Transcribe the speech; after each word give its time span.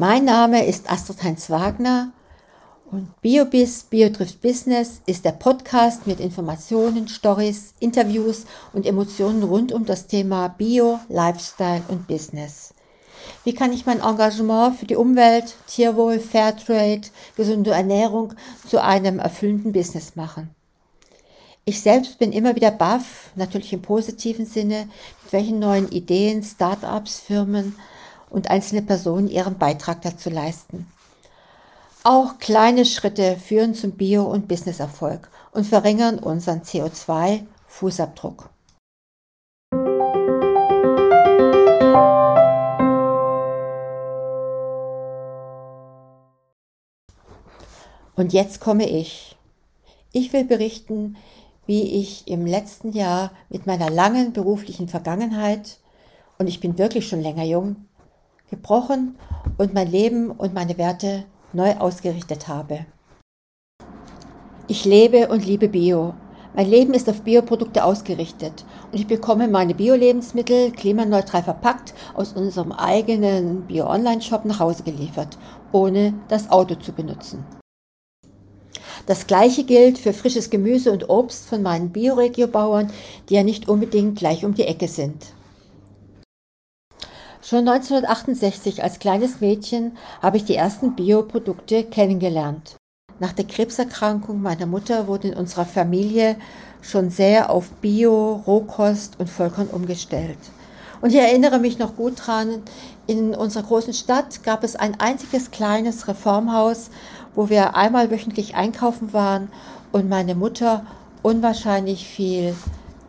Mein 0.00 0.24
Name 0.24 0.64
ist 0.64 0.90
Astrid 0.90 1.22
Heinz 1.24 1.50
Wagner 1.50 2.14
und 2.90 3.20
BioBiz, 3.20 3.82
BioDrift 3.82 4.40
Business 4.40 5.02
ist 5.04 5.26
der 5.26 5.32
Podcast 5.32 6.06
mit 6.06 6.20
Informationen, 6.20 7.06
Stories, 7.06 7.74
Interviews 7.80 8.46
und 8.72 8.86
Emotionen 8.86 9.42
rund 9.42 9.72
um 9.72 9.84
das 9.84 10.06
Thema 10.06 10.48
Bio, 10.48 11.00
Lifestyle 11.10 11.82
und 11.88 12.08
Business. 12.08 12.72
Wie 13.44 13.52
kann 13.52 13.74
ich 13.74 13.84
mein 13.84 14.00
Engagement 14.00 14.76
für 14.76 14.86
die 14.86 14.96
Umwelt, 14.96 15.54
Tierwohl, 15.66 16.18
Fairtrade, 16.18 17.02
gesunde 17.36 17.72
Ernährung 17.72 18.32
zu 18.66 18.82
einem 18.82 19.18
erfüllenden 19.18 19.72
Business 19.72 20.16
machen? 20.16 20.48
Ich 21.66 21.82
selbst 21.82 22.18
bin 22.18 22.32
immer 22.32 22.56
wieder 22.56 22.70
baff, 22.70 23.32
natürlich 23.34 23.74
im 23.74 23.82
positiven 23.82 24.46
Sinne, 24.46 24.88
mit 25.24 25.32
welchen 25.34 25.58
neuen 25.58 25.92
Ideen, 25.92 26.42
Startups, 26.42 27.20
Firmen 27.20 27.74
und 28.30 28.50
einzelne 28.50 28.82
Personen 28.82 29.28
ihren 29.28 29.58
Beitrag 29.58 30.02
dazu 30.02 30.30
leisten. 30.30 30.86
Auch 32.02 32.38
kleine 32.38 32.86
Schritte 32.86 33.36
führen 33.36 33.74
zum 33.74 33.92
Bio- 33.92 34.24
und 34.24 34.48
Businesserfolg 34.48 35.28
und 35.52 35.66
verringern 35.66 36.18
unseren 36.18 36.62
CO2-Fußabdruck. 36.62 38.48
Und 48.16 48.32
jetzt 48.32 48.60
komme 48.60 48.88
ich. 48.88 49.36
Ich 50.12 50.32
will 50.32 50.44
berichten, 50.44 51.16
wie 51.66 52.00
ich 52.00 52.28
im 52.28 52.46
letzten 52.46 52.92
Jahr 52.92 53.32
mit 53.48 53.66
meiner 53.66 53.90
langen 53.90 54.32
beruflichen 54.32 54.88
Vergangenheit, 54.88 55.78
und 56.38 56.46
ich 56.46 56.60
bin 56.60 56.78
wirklich 56.78 57.08
schon 57.08 57.20
länger 57.20 57.44
jung, 57.44 57.76
gebrochen 58.50 59.16
und 59.56 59.72
mein 59.72 59.90
Leben 59.90 60.30
und 60.30 60.52
meine 60.52 60.76
Werte 60.76 61.24
neu 61.52 61.72
ausgerichtet 61.76 62.48
habe. 62.48 62.86
Ich 64.68 64.84
lebe 64.84 65.28
und 65.28 65.44
liebe 65.46 65.68
Bio. 65.68 66.14
Mein 66.54 66.68
Leben 66.68 66.94
ist 66.94 67.08
auf 67.08 67.22
Bioprodukte 67.22 67.84
ausgerichtet 67.84 68.64
und 68.90 68.98
ich 68.98 69.06
bekomme 69.06 69.46
meine 69.48 69.74
Bio-Lebensmittel 69.74 70.72
klimaneutral 70.72 71.44
verpackt 71.44 71.94
aus 72.14 72.32
unserem 72.32 72.72
eigenen 72.72 73.62
Bio-Online-Shop 73.62 74.44
nach 74.44 74.58
Hause 74.58 74.82
geliefert, 74.82 75.38
ohne 75.70 76.14
das 76.28 76.50
Auto 76.50 76.74
zu 76.74 76.92
benutzen. 76.92 77.44
Das 79.06 79.26
gleiche 79.26 79.64
gilt 79.64 79.98
für 79.98 80.12
frisches 80.12 80.50
Gemüse 80.50 80.92
und 80.92 81.08
Obst 81.08 81.48
von 81.48 81.62
meinen 81.62 81.90
Bioregio-Bauern, 81.90 82.92
die 83.28 83.34
ja 83.34 83.42
nicht 83.42 83.68
unbedingt 83.68 84.18
gleich 84.18 84.44
um 84.44 84.54
die 84.54 84.66
Ecke 84.66 84.88
sind. 84.88 85.34
Schon 87.50 87.66
1968 87.66 88.80
als 88.84 89.00
kleines 89.00 89.40
Mädchen 89.40 89.98
habe 90.22 90.36
ich 90.36 90.44
die 90.44 90.54
ersten 90.54 90.94
Bioprodukte 90.94 91.82
kennengelernt. 91.82 92.76
Nach 93.18 93.32
der 93.32 93.44
Krebserkrankung 93.44 94.40
meiner 94.40 94.66
Mutter 94.66 95.08
wurde 95.08 95.26
in 95.26 95.34
unserer 95.34 95.64
Familie 95.64 96.36
schon 96.80 97.10
sehr 97.10 97.50
auf 97.50 97.68
Bio, 97.80 98.44
Rohkost 98.46 99.18
und 99.18 99.28
Vollkorn 99.28 99.66
umgestellt. 99.66 100.38
Und 101.00 101.10
ich 101.10 101.18
erinnere 101.18 101.58
mich 101.58 101.80
noch 101.80 101.96
gut 101.96 102.24
dran, 102.24 102.62
in 103.08 103.34
unserer 103.34 103.64
großen 103.64 103.94
Stadt 103.94 104.44
gab 104.44 104.62
es 104.62 104.76
ein 104.76 105.00
einziges 105.00 105.50
kleines 105.50 106.06
Reformhaus, 106.06 106.90
wo 107.34 107.48
wir 107.48 107.74
einmal 107.74 108.12
wöchentlich 108.12 108.54
einkaufen 108.54 109.12
waren 109.12 109.50
und 109.90 110.08
meine 110.08 110.36
Mutter 110.36 110.86
unwahrscheinlich 111.22 112.06
viel 112.06 112.54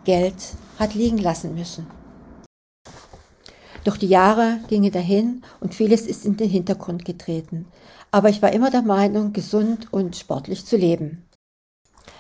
Geld 0.04 0.34
hat 0.80 0.96
liegen 0.96 1.20
lassen 1.20 1.54
müssen. 1.54 2.01
Doch 3.84 3.98
die 3.98 4.08
Jahre 4.08 4.60
gingen 4.68 4.92
dahin 4.92 5.42
und 5.60 5.74
vieles 5.74 6.06
ist 6.06 6.26
in 6.26 6.38
den 6.38 6.50
Hintergrund 6.50 7.06
getreten. 7.06 7.68
Aber 8.12 8.30
ich 8.30 8.42
war 8.42 8.52
immer 8.52 8.70
der 8.70 8.84
Meinung, 8.84 9.34
gesund 9.34 9.92
und 9.92 10.16
sportlich 10.16 10.66
zu 10.66 10.78
leben. 10.78 11.24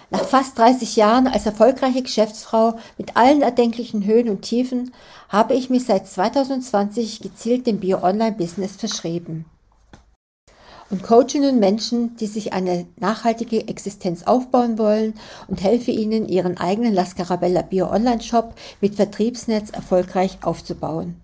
Nach 0.09 0.23
fast 0.23 0.58
30 0.58 0.95
Jahren 0.95 1.28
als 1.28 1.45
erfolgreiche 1.45 2.02
Geschäftsfrau 2.02 2.78
mit 2.97 3.16
allen 3.16 3.41
erdenklichen 3.41 4.06
Höhen 4.06 4.30
und 4.30 4.41
Tiefen 4.41 4.94
habe 5.30 5.53
ich 5.53 5.69
mich 5.69 5.86
seit 5.86 6.08
2020 6.08 7.22
gezielt 7.22 7.68
dem 7.68 7.80
Bio-Online-Business 7.80 8.75
verschrieben 8.75 9.46
und 10.91 11.03
coache 11.03 11.40
nun 11.40 11.59
Menschen, 11.59 12.18
die 12.18 12.28
sich 12.28 12.53
eine 12.53 12.86
nachhaltige 12.97 13.68
Existenz 13.68 14.24
aufbauen 14.24 14.78
wollen 14.78 15.13
und 15.47 15.63
helfe 15.63 15.91
ihnen, 15.91 16.28
ihren 16.28 16.57
eigenen 16.57 16.94
La 16.94 17.06
Scarabella 17.06 17.62
Bio 17.62 17.90
Online 17.90 18.22
Shop 18.22 18.53
mit 18.81 18.96
Vertriebsnetz 18.96 19.72
erfolgreich 19.72 20.40
aufzubauen. 20.41 21.16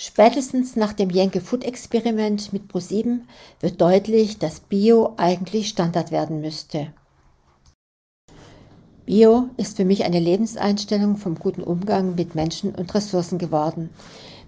Spätestens 0.00 0.76
nach 0.76 0.92
dem 0.92 1.10
Jenke 1.10 1.40
Food 1.40 1.64
Experiment 1.64 2.52
mit 2.52 2.70
Pro7 2.70 3.22
wird 3.58 3.80
deutlich, 3.80 4.38
dass 4.38 4.60
Bio 4.60 5.14
eigentlich 5.16 5.68
Standard 5.68 6.12
werden 6.12 6.40
müsste. 6.40 6.92
Bio 9.06 9.48
ist 9.56 9.76
für 9.76 9.84
mich 9.84 10.04
eine 10.04 10.20
Lebenseinstellung 10.20 11.16
vom 11.16 11.34
guten 11.34 11.64
Umgang 11.64 12.14
mit 12.14 12.36
Menschen 12.36 12.76
und 12.76 12.94
Ressourcen 12.94 13.38
geworden. 13.38 13.90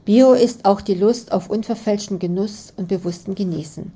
Bio 0.04 0.34
ist 0.34 0.66
auch 0.66 0.80
die 0.80 0.94
Lust 0.94 1.32
auf 1.32 1.50
unverfälschten 1.50 2.20
Genuss 2.20 2.72
und 2.76 2.86
bewussten 2.86 3.34
Genießen. 3.34 3.90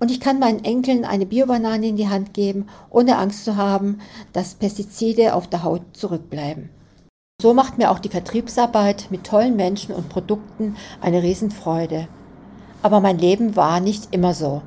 Und 0.00 0.10
ich 0.10 0.20
kann 0.20 0.38
meinen 0.38 0.64
Enkeln 0.66 1.06
eine 1.06 1.24
Biobanane 1.24 1.88
in 1.88 1.96
die 1.96 2.10
Hand 2.10 2.34
geben, 2.34 2.66
ohne 2.90 3.16
Angst 3.16 3.46
zu 3.46 3.56
haben, 3.56 4.00
dass 4.34 4.56
Pestizide 4.56 5.32
auf 5.32 5.48
der 5.48 5.62
Haut 5.62 5.80
zurückbleiben. 5.94 6.68
So 7.44 7.52
macht 7.52 7.76
mir 7.76 7.90
auch 7.90 7.98
die 7.98 8.08
Vertriebsarbeit 8.08 9.08
mit 9.10 9.24
tollen 9.24 9.54
Menschen 9.54 9.94
und 9.94 10.08
Produkten 10.08 10.76
eine 11.02 11.22
Riesenfreude. 11.22 12.08
Aber 12.80 13.00
mein 13.00 13.18
Leben 13.18 13.54
war 13.54 13.80
nicht 13.80 14.14
immer 14.14 14.32
so. 14.32 14.62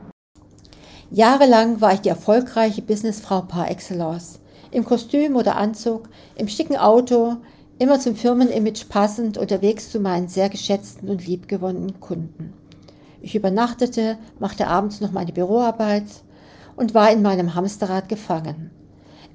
Jahrelang 1.09 1.81
war 1.81 1.95
ich 1.95 2.01
die 2.01 2.09
erfolgreiche 2.09 2.83
Businessfrau 2.83 3.41
par 3.41 3.71
excellence. 3.71 4.41
Im 4.69 4.85
Kostüm 4.85 5.35
oder 5.37 5.55
Anzug, 5.55 6.07
im 6.35 6.47
schicken 6.47 6.77
Auto, 6.77 7.37
immer 7.79 7.99
zum 7.99 8.15
Firmenimage 8.15 8.85
passend 8.87 9.39
unterwegs 9.39 9.89
zu 9.89 9.99
meinen 9.99 10.27
sehr 10.27 10.49
geschätzten 10.49 11.09
und 11.09 11.25
liebgewonnenen 11.25 11.99
Kunden. 11.99 12.53
Ich 13.21 13.33
übernachtete, 13.33 14.19
machte 14.37 14.67
abends 14.67 15.01
noch 15.01 15.11
meine 15.11 15.33
Büroarbeit 15.33 16.05
und 16.75 16.93
war 16.93 17.11
in 17.11 17.23
meinem 17.23 17.55
Hamsterrad 17.55 18.07
gefangen. 18.07 18.69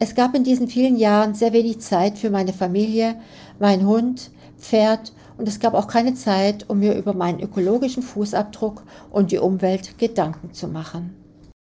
Es 0.03 0.17
gab 0.17 0.35
in 0.35 0.43
diesen 0.43 0.67
vielen 0.67 0.97
Jahren 0.97 1.33
sehr 1.33 1.53
wenig 1.53 1.79
Zeit 1.79 2.19
für 2.19 2.29
meine 2.29 2.53
Familie, 2.53 3.15
meinen 3.61 3.87
Hund, 3.87 4.33
Pferd 4.59 5.13
und 5.39 5.47
es 5.47 5.61
gab 5.61 5.75
auch 5.75 5.87
keine 5.87 6.15
Zeit, 6.15 6.69
um 6.69 6.81
mir 6.81 6.97
über 6.97 7.15
meinen 7.15 7.39
ökologischen 7.39 8.03
Fußabdruck 8.03 8.83
und 9.13 9.31
die 9.31 9.39
Umwelt 9.39 9.99
Gedanken 9.99 10.53
zu 10.55 10.67
machen. 10.67 11.15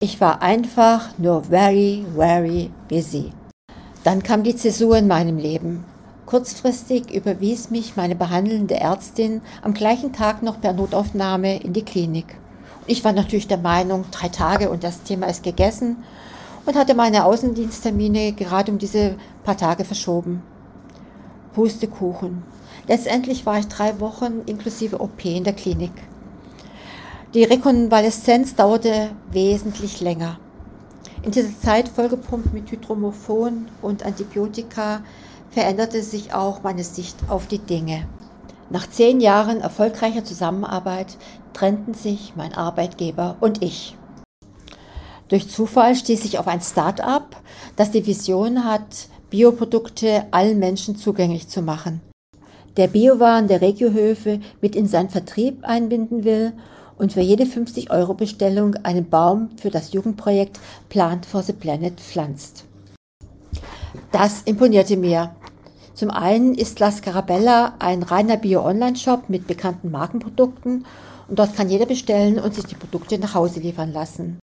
Ich 0.02 0.22
war 0.22 0.42
einfach 0.42 1.18
nur 1.18 1.44
very, 1.44 2.06
very 2.16 2.72
busy. 2.88 3.34
Dann 4.06 4.24
kam 4.24 4.44
die 4.44 4.56
Zäsur 4.56 4.98
in 4.98 5.08
meinem 5.08 5.38
Leben. 5.38 5.84
Kurzfristig 6.26 7.14
überwies 7.14 7.70
mich 7.70 7.98
meine 7.98 8.16
behandelnde 8.16 8.80
Ärztin 8.80 9.42
am 9.62 9.74
gleichen 9.74 10.14
Tag 10.14 10.42
noch 10.42 10.62
per 10.62 10.72
Notaufnahme 10.72 11.62
in 11.62 11.74
die 11.74 11.84
Klinik. 11.84 12.38
Ich 12.88 13.04
war 13.04 13.12
natürlich 13.12 13.50
der 13.50 13.58
Meinung, 13.58 14.06
drei 14.10 14.30
Tage 14.30 14.70
und 14.70 14.86
das 14.86 15.04
Thema 15.04 15.28
ist 15.28 15.44
gegessen 15.44 15.98
und 16.66 16.76
hatte 16.76 16.94
meine 16.94 17.26
Außendiensttermine 17.26 18.34
gerade 18.34 18.72
um 18.72 18.78
diese 18.78 19.16
paar 19.44 19.58
Tage 19.58 19.86
verschoben. 19.86 20.44
Pustekuchen. 21.54 22.44
Letztendlich 22.88 23.46
war 23.46 23.60
ich 23.60 23.68
drei 23.68 24.00
Wochen 24.00 24.42
inklusive 24.46 25.00
OP 25.00 25.26
in 25.26 25.44
der 25.44 25.54
Klinik. 25.54 25.92
Die 27.34 27.44
Rekonvaleszenz 27.44 28.56
dauerte 28.56 29.12
wesentlich 29.32 30.02
länger. 30.02 30.38
In 31.24 31.32
dieser 31.32 31.58
Zeit 31.60 31.88
vollgepumpt 31.88 32.54
mit 32.54 32.72
Hydromophon 32.72 33.68
und 33.82 34.06
Antibiotika 34.06 35.02
veränderte 35.52 36.02
sich 36.02 36.34
auch 36.34 36.64
meine 36.64 36.84
Sicht 36.84 37.16
auf 37.30 37.48
die 37.48 37.60
Dinge. 37.60 38.08
Nach 38.70 38.90
zehn 38.90 39.20
Jahren 39.20 39.62
erfolgreicher 39.62 40.24
Zusammenarbeit 40.24 41.18
trennten 41.54 41.94
sich 41.94 42.34
mein 42.36 42.54
Arbeitgeber 42.54 43.36
und 43.40 43.62
ich. 43.62 43.96
Durch 45.32 45.48
Zufall 45.50 45.96
stieß 45.96 46.26
ich 46.26 46.40
auf 46.40 46.48
ein 46.50 46.60
Start-up, 46.60 47.38
das 47.78 47.92
die 47.92 48.06
Vision 48.06 48.66
hat, 48.66 49.08
Bioprodukte 49.30 50.26
allen 50.32 50.60
Menschen 50.60 50.98
zugänglich 50.98 51.48
zu 51.48 51.62
machen. 51.62 52.02
Der 52.76 52.88
Biowaren 52.88 53.48
der 53.48 53.62
Regiohöfe 53.62 54.42
mit 54.60 54.76
in 54.76 54.88
seinen 54.88 55.10
Vertrieb 55.10 55.64
einbinden 55.64 56.26
will 56.26 56.52
und 56.98 57.14
für 57.14 57.22
jede 57.22 57.46
50 57.46 57.92
Euro 57.92 58.14
Bestellung 58.14 58.76
einen 58.84 59.10
Baum 59.10 59.52
für 59.56 59.70
das 59.70 59.94
Jugendprojekt 59.94 60.60
Plant 60.90 61.26
for 61.26 61.44
the 61.44 61.54
Planet 61.54 62.02
pflanzt. 62.02 62.66
Das 64.12 64.42
imponierte 64.42 64.98
mir 64.98 65.34
zum 65.94 66.10
einen 66.10 66.56
ist 66.56 66.80
La 66.80 66.92
Scarabella 66.92 67.76
ein 67.80 68.04
reiner 68.04 68.36
Bio-Online-Shop 68.36 69.30
mit 69.30 69.48
bekannten 69.48 69.92
Markenprodukten 69.92 70.86
und 71.30 71.40
dort 71.40 71.56
kann 71.56 71.70
jeder 71.70 71.86
bestellen 71.86 72.38
und 72.38 72.54
sich 72.54 72.66
die 72.66 72.76
Produkte 72.76 73.18
nach 73.18 73.34
Hause 73.34 73.62
liefern 73.62 73.94
lassen. 73.94 74.40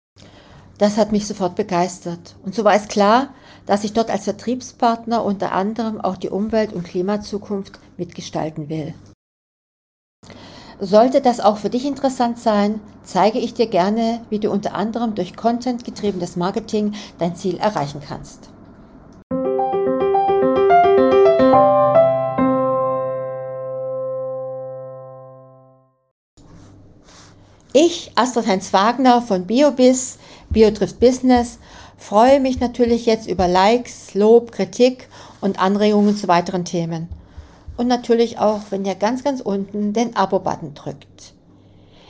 Das 0.78 0.96
hat 0.96 1.12
mich 1.12 1.26
sofort 1.26 1.54
begeistert. 1.54 2.34
Und 2.44 2.54
so 2.54 2.64
war 2.64 2.74
es 2.74 2.88
klar, 2.88 3.28
dass 3.66 3.84
ich 3.84 3.92
dort 3.92 4.10
als 4.10 4.24
Vertriebspartner 4.24 5.24
unter 5.24 5.52
anderem 5.52 6.00
auch 6.00 6.16
die 6.16 6.30
Umwelt- 6.30 6.72
und 6.72 6.84
Klimazukunft 6.84 7.78
mitgestalten 7.96 8.68
will. 8.68 8.94
Sollte 10.80 11.20
das 11.20 11.38
auch 11.38 11.58
für 11.58 11.70
dich 11.70 11.86
interessant 11.86 12.38
sein, 12.38 12.80
zeige 13.04 13.38
ich 13.38 13.54
dir 13.54 13.68
gerne, 13.68 14.22
wie 14.28 14.40
du 14.40 14.50
unter 14.50 14.74
anderem 14.74 15.14
durch 15.14 15.36
Content-getriebenes 15.36 16.34
Marketing 16.36 16.94
dein 17.18 17.36
Ziel 17.36 17.58
erreichen 17.58 18.00
kannst. 18.06 18.50
Ich, 27.76 28.12
Astrid 28.14 28.46
Heinz 28.46 28.72
Wagner 28.72 29.22
von 29.22 29.46
BioBiz, 29.46 30.18
BioTrift 30.54 31.00
Business, 31.00 31.58
freue 31.98 32.40
mich 32.40 32.60
natürlich 32.60 33.06
jetzt 33.06 33.28
über 33.28 33.48
Likes, 33.48 34.14
Lob, 34.14 34.52
Kritik 34.52 35.08
und 35.40 35.58
Anregungen 35.58 36.16
zu 36.16 36.28
weiteren 36.28 36.64
Themen. 36.64 37.08
Und 37.76 37.88
natürlich 37.88 38.38
auch, 38.38 38.60
wenn 38.70 38.84
ihr 38.84 38.94
ganz, 38.94 39.24
ganz 39.24 39.40
unten 39.40 39.92
den 39.92 40.16
Abo-Button 40.16 40.74
drückt. 40.74 41.34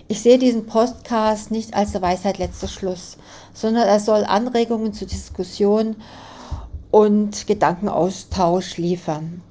Ich 0.09 0.21
sehe 0.21 0.39
diesen 0.39 0.67
Podcast 0.67 1.51
nicht 1.51 1.75
als 1.75 1.93
der 1.93 2.03
Weisheit 2.03 2.37
letzter 2.37 2.69
Schluss, 2.69 3.17
sondern 3.55 3.89
er 3.89 3.99
soll 3.99 4.25
Anregungen 4.25 4.93
zur 4.93 5.09
Diskussion 5.09 5.97
und 6.91 7.47
Gedankenaustausch 7.47 8.77
liefern. 8.77 9.43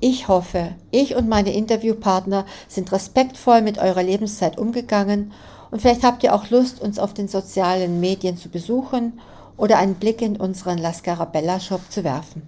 Ich 0.00 0.26
hoffe, 0.26 0.74
ich 0.90 1.14
und 1.14 1.28
meine 1.28 1.54
Interviewpartner 1.54 2.44
sind 2.66 2.90
respektvoll 2.90 3.62
mit 3.62 3.78
eurer 3.78 4.02
Lebenszeit 4.02 4.58
umgegangen 4.58 5.32
und 5.72 5.80
vielleicht 5.80 6.04
habt 6.04 6.22
ihr 6.22 6.32
auch 6.34 6.50
Lust, 6.50 6.80
uns 6.82 7.00
auf 7.00 7.14
den 7.14 7.28
sozialen 7.28 7.98
Medien 7.98 8.36
zu 8.36 8.50
besuchen 8.50 9.18
oder 9.56 9.78
einen 9.78 9.94
Blick 9.94 10.20
in 10.20 10.36
unseren 10.36 10.76
La 10.76 10.92
Scarabella 10.92 11.60
Shop 11.60 11.80
zu 11.88 12.04
werfen. 12.04 12.42